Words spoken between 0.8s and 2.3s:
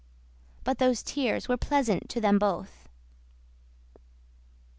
tears were pleasant to